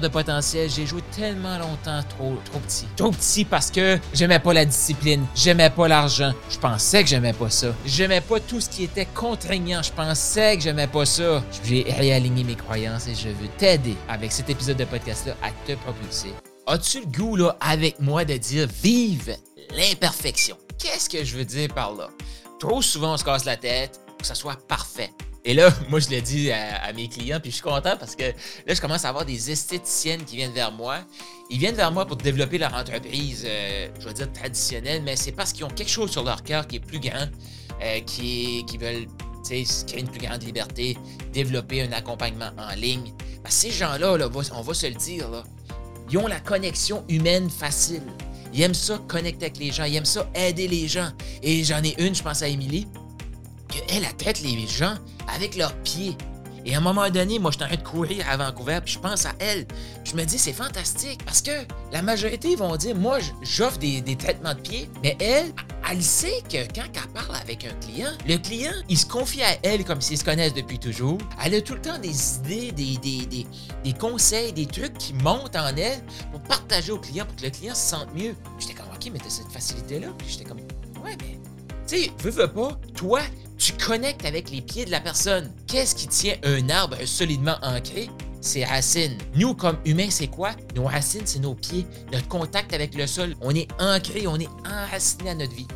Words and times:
de 0.00 0.08
potentiel. 0.08 0.70
J'ai 0.70 0.86
joué 0.86 1.02
tellement 1.14 1.58
longtemps 1.58 2.02
trop, 2.08 2.36
trop 2.44 2.58
petit. 2.60 2.86
Trop 2.96 3.10
petit 3.10 3.44
parce 3.44 3.70
que 3.70 3.98
j'aimais 4.12 4.38
pas 4.38 4.52
la 4.52 4.64
discipline, 4.64 5.24
j'aimais 5.34 5.70
pas 5.70 5.88
l'argent. 5.88 6.32
Je 6.50 6.58
pensais 6.58 7.02
que 7.02 7.08
j'aimais 7.08 7.32
pas 7.32 7.50
ça. 7.50 7.68
J'aimais 7.84 8.20
pas 8.20 8.40
tout 8.40 8.60
ce 8.60 8.68
qui 8.68 8.84
était 8.84 9.06
contraignant. 9.06 9.82
Je 9.82 9.92
pensais 9.92 10.56
que 10.56 10.62
j'aimais 10.62 10.86
pas 10.86 11.06
ça. 11.06 11.42
J'ai 11.64 11.86
réaligné 11.88 12.44
mes 12.44 12.56
croyances 12.56 13.06
et 13.08 13.14
je 13.14 13.28
veux 13.28 13.48
t'aider 13.58 13.96
avec 14.08 14.32
cet 14.32 14.50
épisode 14.50 14.76
de 14.76 14.84
podcast-là 14.84 15.34
à 15.42 15.50
te 15.66 15.72
propulser. 15.78 16.32
As-tu 16.66 17.00
le 17.00 17.06
goût, 17.06 17.36
là, 17.36 17.56
avec 17.60 18.00
moi, 18.00 18.24
de 18.24 18.36
dire 18.36 18.66
vive 18.82 19.36
l'imperfection? 19.76 20.56
Qu'est-ce 20.78 21.08
que 21.08 21.24
je 21.24 21.36
veux 21.36 21.44
dire 21.44 21.68
par 21.72 21.94
là? 21.94 22.08
Trop 22.58 22.82
souvent, 22.82 23.14
on 23.14 23.16
se 23.16 23.24
casse 23.24 23.44
la 23.44 23.56
tête 23.56 24.00
pour 24.06 24.16
que 24.18 24.26
ça 24.26 24.34
soit 24.34 24.58
parfait. 24.66 25.10
Et 25.46 25.54
là, 25.54 25.72
moi, 25.88 26.00
je 26.00 26.10
l'ai 26.10 26.20
dit 26.20 26.50
à, 26.50 26.92
mes 26.92 27.08
clients, 27.08 27.40
puis 27.40 27.50
je 27.50 27.56
suis 27.56 27.62
content 27.62 27.96
parce 27.98 28.14
que 28.14 28.24
là, 28.24 28.74
je 28.74 28.80
commence 28.80 29.04
à 29.04 29.08
avoir 29.08 29.24
des 29.24 29.50
esthéticiennes 29.50 30.24
qui 30.24 30.36
viennent 30.36 30.52
vers 30.52 30.72
moi. 30.72 30.98
Ils 31.48 31.58
viennent 31.58 31.76
vers 31.76 31.92
moi 31.92 32.04
pour 32.04 32.16
développer 32.16 32.58
leur 32.58 32.74
entreprise, 32.74 33.44
euh, 33.46 33.88
je 34.00 34.08
vais 34.08 34.14
dire 34.14 34.32
traditionnelle, 34.32 35.02
mais 35.02 35.16
c'est 35.16 35.32
parce 35.32 35.52
qu'ils 35.52 35.64
ont 35.64 35.70
quelque 35.70 35.90
chose 35.90 36.10
sur 36.10 36.24
leur 36.24 36.42
cœur 36.42 36.66
qui 36.66 36.76
est 36.76 36.80
plus 36.80 36.98
grand, 36.98 37.28
euh, 37.82 38.00
qui, 38.00 38.64
qui 38.66 38.76
veulent 38.76 39.06
créer 39.44 40.00
une 40.00 40.08
plus 40.08 40.26
grande 40.26 40.42
liberté, 40.42 40.98
développer 41.32 41.82
un 41.82 41.92
accompagnement 41.92 42.50
en 42.58 42.74
ligne. 42.74 43.12
ces 43.48 43.70
gens-là, 43.70 44.16
là, 44.16 44.28
on 44.52 44.60
va 44.62 44.74
se 44.74 44.86
le 44.88 44.94
dire, 44.94 45.44
ils 46.10 46.18
ont 46.18 46.26
la 46.26 46.40
connexion 46.40 47.04
humaine 47.08 47.48
facile. 47.48 48.02
Ils 48.52 48.62
aiment 48.62 48.74
ça 48.74 48.98
connecter 49.06 49.46
avec 49.46 49.58
les 49.58 49.70
gens, 49.70 49.84
ils 49.84 49.96
aiment 49.96 50.04
ça 50.04 50.28
aider 50.34 50.66
les 50.66 50.88
gens. 50.88 51.10
Et 51.42 51.62
j'en 51.62 51.82
ai 51.84 51.94
une, 52.02 52.14
je 52.14 52.22
pense 52.22 52.42
à 52.42 52.48
Émilie, 52.48 52.88
qu'elle, 53.80 54.04
elle 54.04 54.16
traite 54.16 54.40
les 54.42 54.66
gens 54.66 54.94
avec 55.34 55.56
leurs 55.56 55.74
pieds. 55.82 56.16
Et 56.66 56.74
à 56.74 56.78
un 56.78 56.80
moment 56.80 57.08
donné, 57.10 57.38
moi, 57.38 57.52
je 57.52 57.58
suis 57.58 57.64
en 57.64 57.68
train 57.68 57.76
de 57.76 57.88
courir 57.88 58.28
à 58.28 58.36
Vancouver, 58.36 58.80
puis 58.84 58.94
je 58.94 58.98
pense 58.98 59.24
à 59.24 59.30
elle. 59.38 59.66
Je 60.02 60.16
me 60.16 60.24
dis, 60.24 60.36
c'est 60.36 60.52
fantastique, 60.52 61.24
parce 61.24 61.40
que 61.40 61.52
la 61.92 62.02
majorité 62.02 62.56
vont 62.56 62.74
dire, 62.74 62.96
moi, 62.96 63.18
j'offre 63.40 63.78
des, 63.78 64.02
traitements 64.16 64.52
de 64.52 64.60
pieds, 64.60 64.90
mais 65.00 65.16
elle, 65.20 65.52
elle 65.88 66.02
sait 66.02 66.42
que 66.50 66.66
quand 66.74 66.82
elle 66.92 67.12
parle 67.14 67.36
avec 67.36 67.64
un 67.64 67.72
client, 67.86 68.10
le 68.26 68.36
client, 68.38 68.72
il 68.88 68.98
se 68.98 69.06
confie 69.06 69.44
à 69.44 69.56
elle 69.62 69.84
comme 69.84 70.00
s'ils 70.00 70.18
se 70.18 70.24
connaissent 70.24 70.54
depuis 70.54 70.80
toujours. 70.80 71.18
Elle 71.44 71.54
a 71.54 71.60
tout 71.60 71.74
le 71.74 71.80
temps 71.80 71.98
des 71.98 72.38
idées, 72.38 72.72
des, 72.72 72.96
des, 72.96 73.46
des, 73.84 73.92
conseils, 73.92 74.52
des 74.52 74.66
trucs 74.66 74.98
qui 74.98 75.14
montent 75.14 75.54
en 75.54 75.68
elle 75.76 76.02
pour 76.32 76.40
partager 76.40 76.90
au 76.90 76.98
client, 76.98 77.26
pour 77.26 77.36
que 77.36 77.42
le 77.42 77.50
client 77.50 77.76
se 77.76 77.90
sente 77.90 78.12
mieux. 78.12 78.34
J'étais 78.58 78.74
comme, 78.74 78.88
OK, 78.92 79.08
mais 79.12 79.20
t'as 79.20 79.30
cette 79.30 79.52
facilité-là? 79.52 80.08
Puis 80.18 80.30
j'étais 80.30 80.44
comme, 80.44 80.58
ouais, 81.04 81.16
mais, 81.20 81.38
tu 81.86 81.96
sais, 81.96 82.10
veux, 82.18 82.30
veux 82.30 82.48
pas, 82.48 82.70
toi, 82.96 83.20
tu 83.58 83.72
connectes 83.72 84.24
avec 84.24 84.50
les 84.50 84.60
pieds 84.60 84.84
de 84.84 84.90
la 84.90 85.00
personne. 85.00 85.52
Qu'est-ce 85.66 85.94
qui 85.94 86.08
tient 86.08 86.34
un 86.44 86.68
arbre 86.68 86.96
solidement 87.04 87.56
ancré? 87.62 88.10
Ses 88.40 88.64
racines. 88.64 89.16
Nous, 89.34 89.54
comme 89.54 89.78
humains, 89.84 90.10
c'est 90.10 90.28
quoi? 90.28 90.50
Nos 90.74 90.84
racines, 90.84 91.26
c'est 91.26 91.40
nos 91.40 91.54
pieds, 91.54 91.86
notre 92.12 92.28
contact 92.28 92.72
avec 92.72 92.94
le 92.94 93.06
sol. 93.06 93.34
On 93.40 93.54
est 93.54 93.68
ancré, 93.80 94.26
on 94.26 94.38
est 94.38 94.48
enraciné 94.66 95.30
à 95.30 95.34
notre 95.34 95.54
vie. 95.54 95.66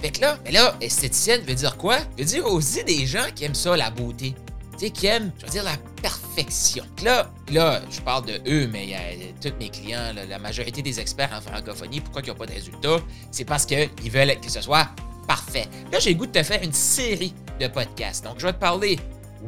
Fait 0.00 0.10
que 0.10 0.20
là, 0.20 0.38
mais 0.44 0.52
là, 0.52 0.76
esthéticienne 0.80 1.42
veut 1.42 1.54
dire 1.54 1.76
quoi? 1.76 1.98
Veut 2.18 2.24
dire 2.24 2.46
aussi 2.46 2.84
des 2.84 3.06
gens 3.06 3.26
qui 3.34 3.44
aiment 3.44 3.54
ça, 3.54 3.76
la 3.76 3.90
beauté. 3.90 4.34
Tu 4.72 4.86
sais, 4.86 4.90
qui 4.90 5.06
aiment, 5.06 5.32
je 5.38 5.46
veux 5.46 5.52
dire, 5.52 5.64
la 5.64 5.76
perfection. 6.02 6.84
Là, 7.02 7.30
là, 7.50 7.82
je 7.90 8.00
parle 8.00 8.26
de 8.26 8.40
eux, 8.46 8.68
mais 8.68 8.84
il 8.84 8.90
y 8.90 8.94
a 8.94 9.00
tous 9.40 9.54
mes 9.58 9.68
clients, 9.68 10.12
la 10.28 10.38
majorité 10.38 10.82
des 10.82 11.00
experts 11.00 11.30
en 11.32 11.40
francophonie, 11.40 12.00
pourquoi 12.00 12.22
ils 12.22 12.28
n'ont 12.28 12.34
pas 12.34 12.46
de 12.46 12.52
résultats? 12.52 12.98
C'est 13.30 13.44
parce 13.44 13.66
qu'ils 13.66 14.10
veulent 14.10 14.38
que 14.40 14.50
ce 14.50 14.60
soit 14.60 14.88
Parfait. 15.26 15.68
Là, 15.92 15.98
j'ai 15.98 16.10
le 16.10 16.18
goût 16.18 16.26
de 16.26 16.32
te 16.32 16.42
faire 16.42 16.62
une 16.62 16.72
série 16.72 17.34
de 17.60 17.66
podcasts. 17.66 18.24
Donc, 18.24 18.36
je 18.38 18.46
vais 18.46 18.52
te 18.52 18.58
parler, 18.58 18.98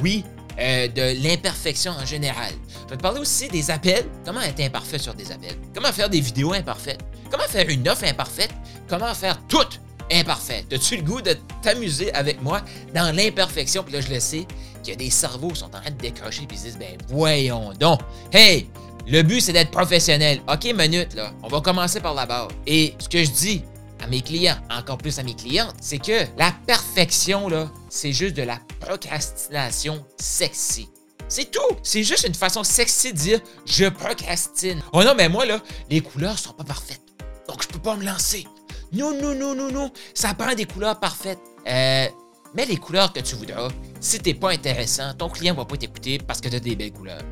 oui, 0.00 0.24
euh, 0.58 0.88
de 0.88 1.22
l'imperfection 1.22 1.92
en 1.92 2.06
général. 2.06 2.52
Je 2.84 2.90
vais 2.90 2.96
te 2.96 3.02
parler 3.02 3.20
aussi 3.20 3.48
des 3.48 3.70
appels. 3.70 4.06
Comment 4.24 4.40
être 4.40 4.60
imparfait 4.60 4.98
sur 4.98 5.14
des 5.14 5.30
appels? 5.30 5.56
Comment 5.74 5.92
faire 5.92 6.08
des 6.08 6.20
vidéos 6.20 6.52
imparfaites? 6.54 7.00
Comment 7.30 7.44
faire 7.44 7.68
une 7.68 7.86
offre 7.88 8.04
imparfaite? 8.04 8.50
Comment 8.88 9.12
faire 9.14 9.38
tout 9.48 9.66
imparfait? 10.10 10.64
As-tu 10.72 10.96
le 10.96 11.02
goût 11.02 11.20
de 11.20 11.36
t'amuser 11.60 12.12
avec 12.14 12.40
moi 12.40 12.62
dans 12.94 13.14
l'imperfection? 13.14 13.82
Puis 13.82 13.92
là, 13.92 14.00
je 14.00 14.08
le 14.08 14.20
sais 14.20 14.46
qu'il 14.82 14.92
y 14.92 14.92
a 14.92 14.96
des 14.96 15.10
cerveaux 15.10 15.48
qui 15.48 15.60
sont 15.60 15.66
en 15.66 15.80
train 15.80 15.90
de 15.90 16.00
décrocher 16.00 16.42
et 16.42 16.48
ils 16.50 16.58
se 16.58 16.64
disent, 16.64 16.78
ben 16.78 16.96
voyons 17.08 17.72
donc. 17.78 18.00
Hey, 18.32 18.68
le 19.06 19.22
but, 19.22 19.40
c'est 19.40 19.52
d'être 19.52 19.70
professionnel. 19.70 20.40
OK, 20.48 20.64
minute, 20.74 21.14
là. 21.14 21.32
On 21.42 21.48
va 21.48 21.60
commencer 21.60 22.00
par 22.00 22.14
la 22.14 22.26
base. 22.26 22.48
Et 22.66 22.94
ce 22.98 23.08
que 23.08 23.22
je 23.22 23.30
dis, 23.30 23.62
à 24.06 24.08
mes 24.08 24.22
clients, 24.22 24.56
encore 24.70 24.98
plus 24.98 25.18
à 25.18 25.24
mes 25.24 25.34
clientes, 25.34 25.74
c'est 25.80 25.98
que 25.98 26.26
la 26.38 26.52
perfection, 26.66 27.48
là, 27.48 27.68
c'est 27.88 28.12
juste 28.12 28.36
de 28.36 28.42
la 28.42 28.60
procrastination 28.78 30.04
sexy. 30.16 30.88
C'est 31.28 31.50
tout. 31.50 31.76
C'est 31.82 32.04
juste 32.04 32.24
une 32.26 32.34
façon 32.34 32.62
sexy 32.62 33.12
de 33.12 33.18
dire 33.18 33.40
je 33.66 33.86
procrastine. 33.86 34.80
Oh 34.92 35.02
non, 35.02 35.14
mais 35.16 35.28
moi, 35.28 35.44
là, 35.44 35.60
les 35.90 36.00
couleurs 36.00 36.38
sont 36.38 36.52
pas 36.52 36.62
parfaites. 36.62 37.00
Donc, 37.48 37.62
je 37.62 37.68
peux 37.68 37.80
pas 37.80 37.96
me 37.96 38.04
lancer. 38.04 38.46
Non, 38.92 39.12
non, 39.20 39.34
non, 39.34 39.56
non, 39.56 39.72
non. 39.72 39.90
Ça 40.14 40.34
prend 40.34 40.54
des 40.54 40.66
couleurs 40.66 41.00
parfaites. 41.00 41.40
Euh, 41.66 42.06
mets 42.54 42.66
les 42.66 42.76
couleurs 42.76 43.12
que 43.12 43.20
tu 43.20 43.34
voudras. 43.34 43.70
Si 44.00 44.20
t'es 44.20 44.34
pas 44.34 44.52
intéressant, 44.52 45.14
ton 45.14 45.28
client 45.28 45.54
va 45.54 45.64
pas 45.64 45.76
t'écouter 45.76 46.18
parce 46.18 46.40
que 46.40 46.48
t'as 46.48 46.60
des 46.60 46.76
belles 46.76 46.92
couleurs. 46.92 47.22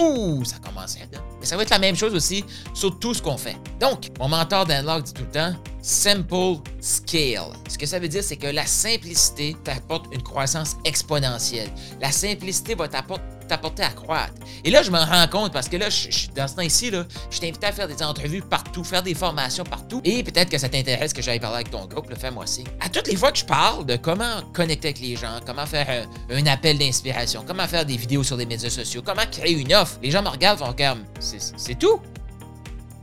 Ouh, 0.00 0.44
ça 0.44 0.56
commence 0.58 0.96
à 0.96 1.04
être. 1.04 1.22
Mais 1.42 1.48
ça 1.48 1.56
va 1.56 1.64
être 1.64 1.70
la 1.70 1.80
même 1.80 1.96
chose 1.96 2.14
aussi 2.14 2.44
sur 2.72 2.96
tout 3.00 3.14
ce 3.14 3.20
qu'on 3.20 3.36
fait. 3.36 3.56
Donc, 3.80 4.10
mon 4.20 4.28
mentor 4.28 4.64
Dan 4.64 4.86
Locke 4.86 5.02
dit 5.02 5.12
tout 5.12 5.24
le 5.24 5.30
temps 5.32 5.54
Simple 5.82 6.60
Scale. 6.80 7.52
Ce 7.68 7.76
que 7.76 7.86
ça 7.86 7.98
veut 7.98 8.06
dire, 8.06 8.22
c'est 8.22 8.36
que 8.36 8.46
la 8.46 8.64
simplicité 8.64 9.56
t'apporte 9.64 10.06
une 10.14 10.22
croissance 10.22 10.76
exponentielle. 10.84 11.68
La 12.00 12.12
simplicité 12.12 12.76
va 12.76 12.86
t'apporter 12.86 13.82
à 13.82 13.88
croître. 13.88 14.32
Et 14.64 14.70
là, 14.70 14.82
je 14.82 14.90
me 14.90 14.98
rends 14.98 15.26
compte 15.26 15.52
parce 15.52 15.68
que 15.68 15.76
là, 15.76 15.90
je, 15.90 16.28
dans 16.34 16.46
ce 16.46 16.54
temps-ci, 16.54 16.90
je 17.30 17.38
t'invite 17.40 17.62
à 17.64 17.72
faire 17.72 17.88
des 17.88 18.02
entrevues 18.02 18.40
partout, 18.40 18.84
faire 18.84 19.02
des 19.02 19.14
formations 19.14 19.64
partout. 19.64 20.00
Et 20.04 20.22
peut-être 20.22 20.50
que 20.50 20.56
ça 20.58 20.68
t'intéresse 20.68 21.12
que 21.12 21.20
j'aille 21.20 21.40
parler 21.40 21.56
avec 21.56 21.70
ton 21.70 21.84
groupe, 21.86 22.06
fais-moi 22.14 22.46
signe. 22.46 22.66
À 22.80 22.88
toutes 22.88 23.08
les 23.08 23.16
fois 23.16 23.32
que 23.32 23.38
je 23.38 23.44
parle 23.44 23.84
de 23.84 23.96
comment 23.96 24.40
connecter 24.52 24.88
avec 24.88 25.00
les 25.00 25.16
gens, 25.16 25.40
comment 25.44 25.66
faire 25.66 26.06
un, 26.30 26.46
appel 26.46 26.78
d'inspiration, 26.78 27.44
comment 27.46 27.66
faire 27.66 27.84
des 27.84 27.96
vidéos 27.96 28.22
sur 28.22 28.36
les 28.36 28.46
médias 28.46 28.70
sociaux, 28.70 29.02
comment 29.04 29.26
créer 29.30 29.52
une 29.52 29.74
offre, 29.74 29.98
les 30.02 30.10
gens 30.10 30.22
me 30.22 30.28
regardent, 30.28 30.60
vont 30.60 30.72
comme, 30.72 31.04
c'est 31.38 31.78
tout. 31.78 32.00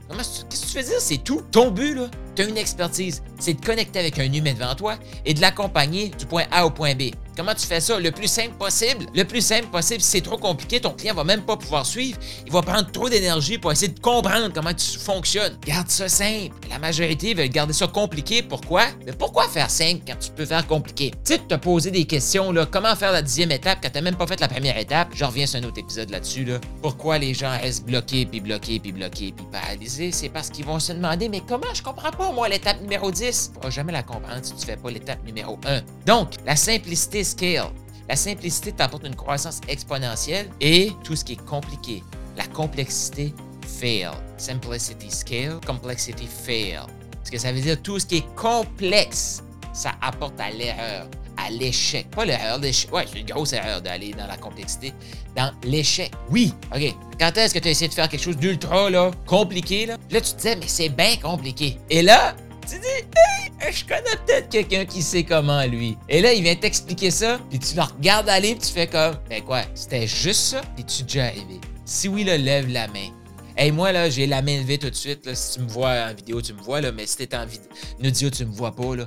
Qu'est-ce 0.09 0.43
que 0.43 0.71
tu 0.71 0.77
veux 0.77 0.83
dire? 0.83 0.99
C'est 1.01 1.23
tout? 1.23 1.41
Ton 1.51 1.71
but, 1.71 1.93
là, 1.95 2.09
une 2.47 2.57
expertise. 2.57 3.21
C'est 3.39 3.53
de 3.53 3.65
connecter 3.65 3.99
avec 3.99 4.19
un 4.19 4.31
humain 4.31 4.53
devant 4.53 4.75
toi 4.75 4.95
et 5.25 5.33
de 5.33 5.41
l'accompagner 5.41 6.09
du 6.09 6.25
point 6.25 6.45
A 6.51 6.65
au 6.65 6.69
point 6.69 6.95
B. 6.95 7.11
Comment 7.35 7.55
tu 7.55 7.65
fais 7.65 7.79
ça? 7.79 7.97
Le 7.97 8.11
plus 8.11 8.27
simple 8.27 8.55
possible. 8.57 9.05
Le 9.15 9.23
plus 9.23 9.39
simple 9.39 9.67
possible, 9.67 10.01
si 10.01 10.11
c'est 10.11 10.21
trop 10.21 10.37
compliqué, 10.37 10.81
ton 10.81 10.91
client 10.91 11.13
va 11.13 11.23
même 11.23 11.43
pas 11.43 11.55
pouvoir 11.55 11.85
suivre. 11.85 12.19
Il 12.45 12.51
va 12.51 12.61
prendre 12.61 12.91
trop 12.91 13.07
d'énergie 13.07 13.57
pour 13.57 13.71
essayer 13.71 13.87
de 13.93 13.99
comprendre 13.99 14.51
comment 14.53 14.73
tu 14.73 14.99
fonctionnes. 14.99 15.57
Garde 15.65 15.89
ça 15.89 16.09
simple. 16.09 16.53
La 16.69 16.79
majorité 16.79 17.33
veut 17.33 17.47
garder 17.47 17.71
ça 17.71 17.87
compliqué. 17.87 18.41
Pourquoi? 18.43 18.87
Mais 19.05 19.13
pourquoi 19.13 19.47
faire 19.47 19.69
simple 19.69 20.01
quand 20.05 20.19
tu 20.19 20.31
peux 20.31 20.45
faire 20.45 20.67
compliqué? 20.67 21.11
Tu 21.23 21.35
sais, 21.35 21.39
te 21.39 21.55
poser 21.55 21.91
des 21.91 22.03
questions, 22.03 22.51
là. 22.51 22.65
Comment 22.65 22.93
faire 22.97 23.13
la 23.13 23.21
dixième 23.21 23.51
étape 23.51 23.79
quand 23.81 23.89
t'as 23.89 24.01
même 24.01 24.17
pas 24.17 24.27
fait 24.27 24.41
la 24.41 24.49
première 24.49 24.77
étape? 24.77 25.09
Je 25.13 25.23
reviens 25.23 25.45
sur 25.45 25.61
un 25.61 25.63
autre 25.63 25.79
épisode 25.79 26.09
là-dessus, 26.09 26.43
là. 26.43 26.59
Pourquoi 26.81 27.19
les 27.19 27.33
gens 27.33 27.51
restent 27.51 27.85
bloqués, 27.85 28.25
puis 28.25 28.41
bloqués, 28.41 28.79
puis 28.79 28.91
bloqués, 28.91 29.33
puis 29.33 29.45
paralysés? 29.49 30.11
C'est 30.11 30.29
parce 30.29 30.49
qu'ils 30.49 30.65
vont 30.65 30.79
se 30.79 30.91
demander, 30.91 31.29
mais 31.29 31.41
comment? 31.47 31.73
Je 31.73 31.83
comprends 31.83 32.11
pas, 32.11 32.28
moi, 32.33 32.49
l'étape 32.49 32.81
numéro 32.81 33.11
10? 33.11 33.51
Tu 33.53 33.59
vas 33.61 33.69
jamais 33.69 33.91
la 33.91 34.03
comprendre 34.03 34.39
si 34.43 34.53
tu 34.53 34.65
fais 34.65 34.77
pas 34.77 34.89
l'étape 34.89 35.23
numéro 35.25 35.59
1. 35.65 35.81
Donc, 36.05 36.35
la 36.45 36.55
simplicité 36.55 37.23
scale. 37.23 37.69
La 38.07 38.15
simplicité 38.15 38.71
t'apporte 38.71 39.05
une 39.05 39.15
croissance 39.15 39.61
exponentielle 39.67 40.49
et 40.59 40.91
tout 41.03 41.15
ce 41.15 41.23
qui 41.23 41.33
est 41.33 41.45
compliqué. 41.45 42.03
La 42.37 42.47
complexité 42.47 43.33
fail. 43.67 44.09
Simplicity 44.37 45.11
scale, 45.11 45.59
complexity 45.65 46.27
fail. 46.27 46.79
Ce 47.23 47.31
que 47.31 47.37
ça 47.37 47.51
veut 47.51 47.61
dire, 47.61 47.81
tout 47.81 47.99
ce 47.99 48.05
qui 48.05 48.17
est 48.17 48.35
complexe, 48.35 49.43
ça 49.73 49.91
apporte 50.01 50.39
à 50.39 50.49
l'erreur, 50.49 51.07
à 51.45 51.49
l'échec. 51.49 52.09
Pas 52.11 52.25
l'erreur, 52.25 52.59
l'échec. 52.59 52.93
Ouais, 52.93 53.05
c'est 53.11 53.19
une 53.19 53.25
grosse 53.25 53.53
erreur 53.53 53.81
d'aller 53.81 54.11
dans 54.11 54.27
la 54.27 54.37
complexité. 54.37 54.93
Dans 55.35 55.51
l'échec. 55.63 56.11
Oui, 56.29 56.53
OK. 56.75 56.95
Quand 57.19 57.37
est-ce 57.37 57.53
que 57.53 57.59
tu 57.59 57.67
as 57.67 57.71
essayé 57.71 57.87
de 57.87 57.93
faire 57.93 58.09
quelque 58.09 58.23
chose 58.23 58.37
d'ultra 58.37 58.89
là, 58.89 59.11
compliqué, 59.25 59.85
là? 59.85 59.97
Là, 60.09 60.21
tu 60.21 60.31
te 60.31 60.37
disais, 60.37 60.55
mais 60.55 60.67
c'est 60.67 60.89
bien 60.89 61.15
compliqué. 61.21 61.77
Et 61.89 62.01
là, 62.01 62.35
tu 62.67 62.75
dis, 62.79 62.87
hey, 62.87 63.73
je 63.73 63.83
connais 63.83 64.15
peut-être 64.25 64.49
quelqu'un 64.49 64.85
qui 64.85 65.01
sait 65.01 65.23
comment, 65.23 65.63
lui. 65.65 65.97
Et 66.07 66.21
là, 66.21 66.33
il 66.33 66.43
vient 66.43 66.55
t'expliquer 66.55 67.11
ça, 67.11 67.39
puis 67.49 67.59
tu 67.59 67.75
le 67.75 67.81
regardes 67.81 68.29
aller, 68.29 68.55
puis 68.55 68.67
tu 68.67 68.73
fais 68.73 68.87
comme, 68.87 69.15
ben 69.29 69.41
quoi, 69.41 69.63
c'était 69.73 70.07
juste 70.07 70.41
ça, 70.41 70.61
et 70.77 70.83
tu 70.83 71.03
déjà 71.03 71.25
arrivé? 71.25 71.59
Si 71.85 72.07
oui, 72.07 72.23
là, 72.23 72.37
lève 72.37 72.69
la 72.69 72.87
main. 72.87 73.09
Hey, 73.57 73.71
moi, 73.71 73.91
là, 73.91 74.09
j'ai 74.09 74.25
la 74.27 74.41
main 74.41 74.57
levée 74.59 74.77
tout 74.77 74.89
de 74.89 74.95
suite. 74.95 75.25
Là. 75.25 75.35
Si 75.35 75.57
tu 75.57 75.63
me 75.65 75.67
vois 75.67 75.89
en 76.09 76.13
vidéo, 76.13 76.41
tu 76.41 76.53
me 76.53 76.61
vois, 76.61 76.79
là, 76.79 76.91
mais 76.91 77.05
si 77.05 77.17
t'es 77.17 77.35
en, 77.35 77.41
en 77.41 78.07
audio, 78.07 78.29
tu 78.29 78.45
me 78.45 78.53
vois 78.53 78.73
pas, 78.73 78.95
là. 78.95 79.05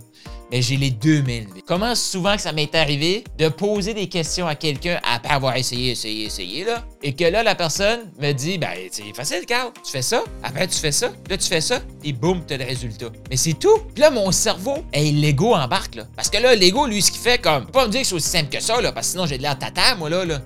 Mais 0.53 0.61
j'ai 0.61 0.77
les 0.77 0.91
deux 0.91 1.23
mains 1.23 1.41
levées. 1.41 1.65
Comment 1.67 1.95
souvent 1.95 2.37
que 2.37 2.43
ça 2.43 2.53
m'est 2.53 2.75
arrivé 2.75 3.25
de 3.39 3.49
poser 3.49 3.95
des 3.95 4.07
questions 4.07 4.47
à 4.47 4.55
quelqu'un 4.55 5.01
après 5.11 5.33
avoir 5.33 5.57
essayé, 5.57 5.93
essayé, 5.93 6.27
essayé, 6.27 6.65
là, 6.65 6.85
et 7.03 7.15
que 7.15 7.25
là, 7.25 7.43
la 7.43 7.55
personne 7.55 8.01
me 8.21 8.33
dit, 8.33 8.59
ben, 8.59 8.69
c'est 8.91 9.17
facile, 9.17 9.47
Carl, 9.47 9.73
tu 9.83 9.91
fais 9.91 10.03
ça, 10.03 10.23
après 10.43 10.69
tu 10.69 10.79
fais 10.79 10.93
ça, 10.93 11.11
là, 11.31 11.39
tu 11.39 11.49
fais 11.49 11.63
ça, 11.63 11.81
et 12.05 12.13
boum, 12.13 12.45
t'as 12.47 12.59
le 12.59 12.65
résultat. 12.65 13.07
Mais 13.31 13.39
c'est 13.39 13.55
tout. 13.55 13.79
Puis 13.95 14.03
là, 14.03 14.11
mon 14.11 14.31
cerveau, 14.31 14.85
hey, 14.93 15.11
l'ego 15.13 15.55
embarque, 15.55 15.95
là. 15.95 16.05
Parce 16.15 16.29
que 16.29 16.37
là, 16.37 16.55
l'ego, 16.55 16.87
lui, 16.87 17.01
ce 17.01 17.11
qu'il 17.11 17.23
fait, 17.23 17.41
comme, 17.41 17.67
pas 17.67 17.87
me 17.87 17.91
dire 17.91 18.03
que 18.03 18.07
c'est 18.07 18.15
aussi 18.15 18.29
simple 18.29 18.51
que 18.55 18.63
ça, 18.63 18.79
là, 18.83 18.93
parce 18.93 19.07
que 19.07 19.13
sinon, 19.13 19.25
j'ai 19.25 19.39
de 19.39 19.43
l'air 19.43 19.59
tata, 19.59 19.95
moi, 19.95 20.11
là, 20.11 20.27
là. 20.27 20.43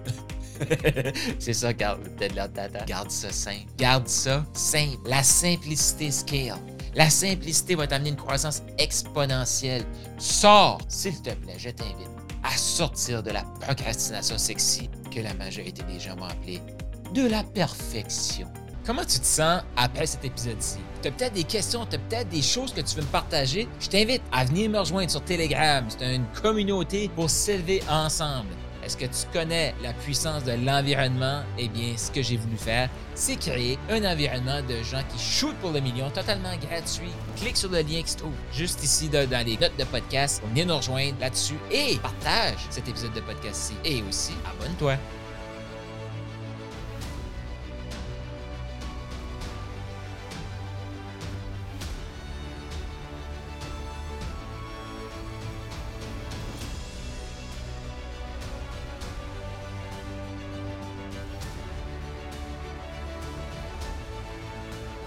c'est 1.41 1.53
ça, 1.53 1.75
Carl, 1.75 1.99
peut-être 2.17 2.35
l'air 2.35 2.53
tata. 2.53 2.85
Garde 2.85 3.11
ça 3.11 3.33
simple. 3.33 3.67
Garde 3.77 4.07
ça 4.07 4.45
simple. 4.53 5.09
La 5.09 5.23
simplicité 5.23 6.11
scale. 6.13 6.55
La 6.97 7.11
simplicité 7.11 7.75
va 7.75 7.87
t'amener 7.87 8.09
une 8.09 8.17
croissance 8.17 8.63
exponentielle. 8.79 9.85
Sors, 10.17 10.79
s'il 10.89 11.21
te 11.21 11.29
plaît, 11.29 11.57
je 11.59 11.69
t'invite 11.69 12.09
à 12.43 12.57
sortir 12.57 13.23
de 13.23 13.33
la 13.33 13.43
procrastination 13.61 14.39
sexy 14.39 14.89
que 15.15 15.21
la 15.21 15.35
majorité 15.35 15.83
des 15.83 16.01
gens 16.01 16.17
vont 16.17 16.25
appeler 16.25 16.63
de 17.15 17.27
la 17.29 17.45
perfection. 17.45 18.49
Comment 18.87 19.05
tu 19.05 19.21
te 19.21 19.27
sens 19.27 19.63
après 19.77 20.07
cet 20.07 20.25
épisode-ci? 20.25 20.79
Tu 21.03 21.09
as 21.09 21.11
peut-être 21.11 21.35
des 21.35 21.45
questions, 21.45 21.85
tu 21.85 21.97
as 21.97 21.99
peut-être 21.99 22.31
des 22.31 22.41
choses 22.41 22.73
que 22.73 22.81
tu 22.81 22.97
veux 22.97 23.03
me 23.03 23.09
partager? 23.09 23.69
Je 23.79 23.89
t'invite 23.89 24.23
à 24.33 24.47
venir 24.47 24.71
me 24.71 24.79
rejoindre 24.79 25.11
sur 25.11 25.23
Telegram. 25.23 25.85
C'est 25.91 26.15
une 26.15 26.25
communauté 26.41 27.11
pour 27.15 27.29
s'élever 27.29 27.83
ensemble. 27.91 28.55
Est-ce 28.87 28.97
que 28.97 29.07
tu 29.07 29.27
connais 29.33 29.75
la 29.83 29.93
puissance 29.93 30.45
de 30.45 30.53
l'environnement? 30.53 31.43
Eh 31.59 31.67
bien, 31.67 31.97
ce 31.97 32.09
que 32.09 32.23
j'ai 32.23 32.37
voulu 32.37 32.57
faire, 32.57 32.89
c'est 33.17 33.35
créer 33.35 33.81
un 33.91 34.05
environnement 34.05 34.63
de 34.63 34.81
gens 34.85 35.03
qui 35.13 35.19
shootent 35.19 35.57
pour 35.57 35.73
le 35.73 35.81
million 35.81 36.09
totalement 36.11 36.55
gratuit. 36.71 37.11
Clique 37.37 37.57
sur 37.57 37.69
le 37.69 37.79
lien 37.79 38.01
qui 38.03 38.11
se 38.13 38.19
trouve 38.19 38.35
juste 38.53 38.85
ici 38.85 39.09
dans 39.09 39.45
les 39.45 39.57
notes 39.57 39.77
de 39.77 39.83
podcast 39.83 40.41
venir 40.51 40.67
nous 40.67 40.77
rejoindre 40.77 41.17
là-dessus 41.21 41.59
et 41.73 41.97
partage 41.97 42.59
cet 42.71 42.89
épisode 42.89 43.13
de 43.13 43.21
podcast-ci. 43.23 43.75
Et 43.85 44.05
aussi, 44.09 44.35
abonne-toi. 44.45 44.97